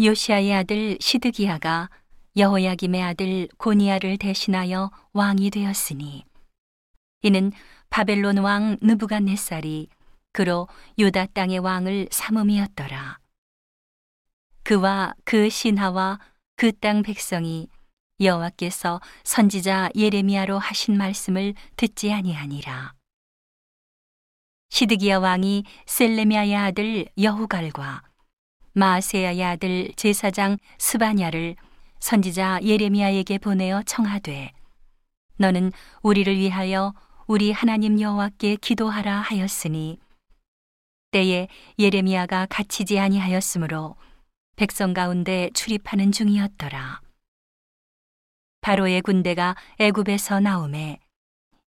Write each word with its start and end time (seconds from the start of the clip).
요시아의 0.00 0.54
아들 0.54 0.96
시드기야가 1.00 1.90
여호야김의 2.36 3.02
아들 3.02 3.48
고니야를 3.56 4.16
대신하여 4.18 4.92
왕이 5.12 5.50
되었으니 5.50 6.24
이는 7.22 7.50
바벨론 7.90 8.38
왕 8.38 8.76
느부갓네살이 8.80 9.88
그로 10.32 10.68
유다 10.98 11.26
땅의 11.26 11.58
왕을 11.58 12.08
삼음이었더라. 12.12 13.18
그와 14.62 15.14
그 15.24 15.50
신하와 15.50 16.20
그 16.54 16.72
땅 16.72 17.02
백성이 17.02 17.68
여호와께서 18.20 19.00
선지자 19.24 19.90
예레미야로 19.96 20.58
하신 20.58 20.96
말씀을 20.96 21.54
듣지 21.76 22.12
아니하니라. 22.12 22.94
시드기야 24.70 25.18
왕이 25.18 25.64
셀레미야의 25.86 26.54
아들 26.54 27.06
여후갈과 27.20 28.07
마세야의 28.78 29.42
아들 29.42 29.92
제사장 29.96 30.56
스바냐를 30.78 31.56
선지자 31.98 32.60
예레미야에게 32.62 33.38
보내어 33.38 33.82
청하되 33.82 34.52
너는 35.36 35.72
우리를 36.02 36.36
위하여 36.36 36.94
우리 37.26 37.50
하나님 37.50 38.00
여호와께 38.00 38.54
기도하라 38.54 39.20
하였으니 39.20 39.98
때에 41.10 41.48
예레미야가 41.76 42.46
갇히지 42.48 43.00
아니하였으므로 43.00 43.96
백성 44.54 44.94
가운데 44.94 45.50
출입하는 45.54 46.12
중이었더라. 46.12 47.00
바로의 48.60 49.02
군대가 49.02 49.56
애굽에서 49.80 50.38
나오매 50.38 51.00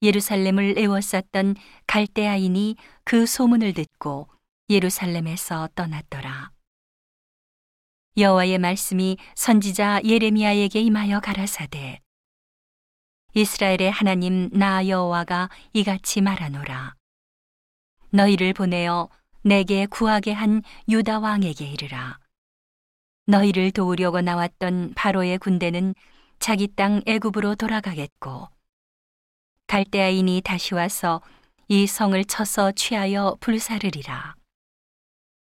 예루살렘을 0.00 0.78
에워쌌던 0.78 1.56
갈대아인이 1.88 2.76
그 3.02 3.26
소문을 3.26 3.74
듣고 3.74 4.28
예루살렘에서 4.68 5.68
떠났더라. 5.74 6.52
여호와의 8.16 8.58
말씀이 8.58 9.16
선지자 9.36 10.00
예레미야에게 10.04 10.80
임하여 10.80 11.20
가라사대. 11.20 12.00
이스라엘의 13.34 13.92
하나님 13.92 14.50
나 14.50 14.86
여호와가 14.88 15.48
이같이 15.72 16.20
말하노라. 16.20 16.96
너희를 18.10 18.52
보내어 18.52 19.08
내게 19.42 19.86
구하게 19.86 20.32
한 20.32 20.62
유다 20.88 21.20
왕에게 21.20 21.64
이르라. 21.64 22.18
너희를 23.26 23.70
도우려고 23.70 24.20
나왔던 24.20 24.94
바로의 24.96 25.38
군대는 25.38 25.94
자기 26.40 26.66
땅 26.74 27.02
애굽으로 27.06 27.54
돌아가겠고 27.54 28.48
갈대아인이 29.68 30.40
다시 30.44 30.74
와서 30.74 31.22
이 31.68 31.86
성을 31.86 32.24
쳐서 32.24 32.72
취하여 32.72 33.36
불사르리라. 33.38 34.34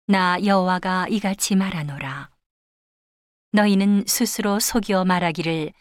나 0.08 0.36
여호와가 0.44 1.06
이같이 1.08 1.54
말하노라 1.54 2.28
너희는 3.52 4.04
스스로 4.06 4.60
속여 4.60 5.04
말하기를 5.04 5.72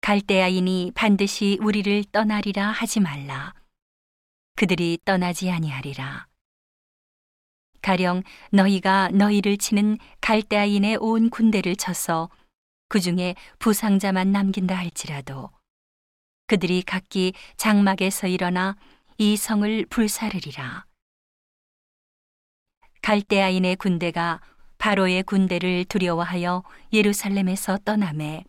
갈대아인이 0.00 0.92
반드시 0.94 1.58
우리를 1.60 2.04
떠나리라 2.12 2.68
하지 2.70 3.00
말라. 3.00 3.52
그들이 4.54 4.98
떠나지 5.04 5.50
아니하리라. 5.50 6.28
가령 7.82 8.22
너희가 8.52 9.08
너희를 9.08 9.56
치는 9.56 9.98
갈대아인의 10.20 10.98
온 11.00 11.30
군대를 11.30 11.74
쳐서 11.74 12.30
그 12.88 13.00
중에 13.00 13.34
부상자만 13.58 14.30
남긴다 14.30 14.76
할지라도 14.76 15.50
그들이 16.46 16.82
각기 16.82 17.32
장막에서 17.56 18.28
일어나 18.28 18.76
이 19.18 19.36
성을 19.36 19.86
불사르리라. 19.86 20.86
갈대아인의 23.02 23.76
군대가 23.76 24.40
바로의 24.84 25.22
군대를 25.22 25.86
두려워하여 25.86 26.62
예루살렘에서 26.92 27.78
떠남에 27.86 28.44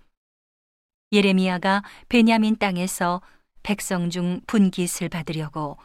예레미야가 1.14 1.82
베냐민 2.10 2.58
땅에서 2.58 3.22
백성 3.64 4.10
중 4.10 4.42
분깃을 4.46 5.08
받으려고 5.08 5.78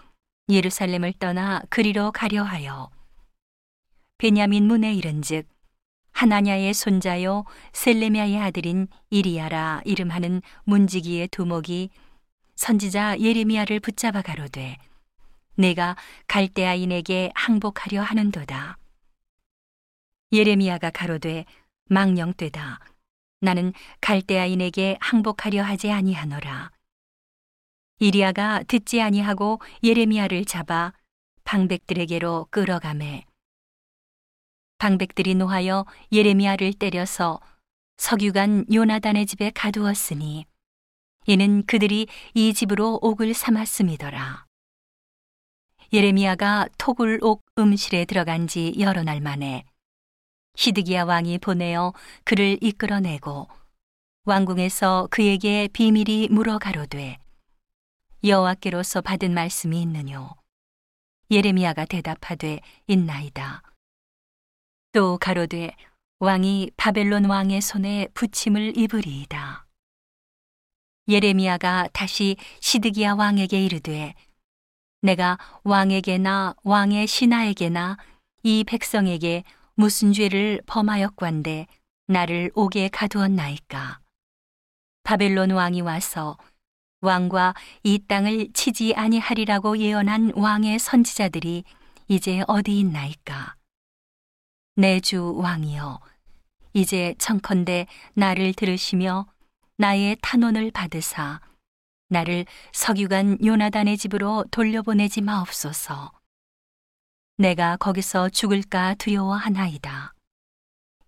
예루살렘을 0.49 1.13
떠나 1.21 1.63
그리로 1.69 2.11
가려 2.11 2.43
하여 2.43 2.91
베냐민 4.19 4.67
문에 4.67 4.93
이른즉 4.93 5.47
하나냐의 6.11 6.75
손자요 6.75 7.45
셀레미야의 7.73 8.41
아들인 8.41 8.89
이리야라 9.11 9.83
이름하는 9.85 10.43
문지기의 10.65 11.29
두목이 11.29 11.91
선지자 12.57 13.21
예레미야를 13.21 13.79
붙잡아 13.79 14.21
가로되 14.21 14.79
내가 15.55 15.95
갈대아인에게 16.27 17.31
항복하려 17.37 18.03
하는도다. 18.03 18.80
예레미야가 20.33 20.91
가로되 20.91 21.45
망령되다. 21.87 22.79
나는 23.41 23.73
갈대아인에게 24.01 24.99
항복하려 25.01 25.63
하지 25.63 25.91
아니하노라. 25.91 26.71
이리야가 27.99 28.63
듣지 28.69 29.03
아니하고 29.03 29.61
예레미야를 29.83 30.45
잡아 30.45 30.93
방백들에게로 31.45 32.47
끌어가매 32.51 33.27
방백들이 34.79 35.35
노하여 35.35 35.85
예레미야를 36.13 36.75
때려서 36.75 37.41
석유간 37.99 38.73
요나단의 38.73 39.27
집에 39.27 39.51
가두었으니 39.51 40.47
이는 41.27 41.67
그들이 41.67 42.07
이 42.35 42.55
집으로 42.55 42.99
옥을 43.03 43.35
삼았음이더라. 43.35 44.47
예레미야가 45.93 46.69
토굴 46.79 47.19
옥 47.21 47.45
음실에 47.59 48.07
들어간 48.07 48.47
지 48.47 48.75
여러 48.79 49.03
날 49.03 49.21
만에 49.21 49.65
시드기야 50.55 51.05
왕이 51.05 51.39
보내어 51.39 51.93
그를 52.25 52.59
이끌어내고 52.61 53.49
왕궁에서 54.25 55.09
그에게 55.11 55.69
비밀이 55.73 56.29
물어 56.31 56.59
가로되 56.59 57.19
여호와께로서 58.23 59.01
받은 59.01 59.33
말씀이 59.33 59.81
있느뇨? 59.81 60.35
예레미야가 61.31 61.87
대답하되 61.87 62.61
있나이다. 62.87 63.63
또 64.93 65.17
가로되 65.19 65.75
왕이 66.19 66.73
바벨론 66.77 67.25
왕의 67.25 67.63
손에 67.63 68.09
부침을 68.13 68.77
입으리이다. 68.77 69.67
예레미야가 71.09 71.89
다시 71.93 72.37
시드기야 72.61 73.15
왕에게 73.15 73.65
이르되 73.65 74.15
내가 75.01 75.39
왕에게나 75.65 76.57
왕의 76.63 77.07
신하에게나 77.07 77.97
이 78.43 78.65
백성에게 78.65 79.45
무슨 79.81 80.13
죄를 80.13 80.61
범하였관데 80.67 81.67
나를 82.07 82.51
옥에 82.55 82.91
가두었나이까. 82.91 84.01
바벨론 85.05 85.53
왕이 85.53 85.81
와서 85.81 86.37
왕과 87.01 87.55
이 87.83 87.99
땅을 88.07 88.53
치지 88.53 88.93
아니하리라고 88.95 89.79
예언한 89.79 90.33
왕의 90.37 90.79
선지자들이 90.79 91.65
이제 92.09 92.43
어디 92.47 92.79
있나이까. 92.79 93.55
내 94.77 95.01
주 95.01 95.35
왕이여, 95.39 95.99
이제 96.75 97.15
청컨대 97.17 97.87
나를 98.13 98.53
들으시며 98.53 99.29
나의 99.79 100.19
탄원을 100.21 100.73
받으사 100.73 101.41
나를 102.11 102.45
석유간 102.75 103.39
요나단의 103.43 103.97
집으로 103.97 104.45
돌려보내지 104.51 105.23
마옵소서. 105.23 106.13
내가 107.41 107.79
거기서 107.79 108.29
죽을까 108.29 108.95
두려워하나이다. 108.97 110.13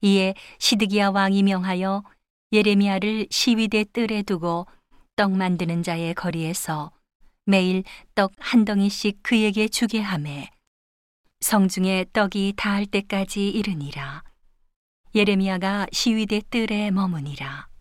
이에 0.00 0.32
시드기야 0.58 1.10
왕이 1.10 1.42
명하여 1.42 2.04
예레미야를 2.52 3.26
시위대 3.30 3.84
뜰에 3.92 4.22
두고 4.22 4.66
떡 5.14 5.32
만드는 5.32 5.82
자의 5.82 6.14
거리에서 6.14 6.90
매일 7.44 7.84
떡 8.14 8.32
한 8.38 8.64
덩이씩 8.64 9.18
그에게 9.22 9.68
주게 9.68 10.00
하매 10.00 10.48
성중에 11.40 12.06
떡이 12.14 12.54
닿을 12.56 12.86
때까지 12.86 13.50
이르니라. 13.50 14.22
예레미야가 15.14 15.88
시위대 15.92 16.40
뜰에 16.48 16.90
머무니라. 16.90 17.71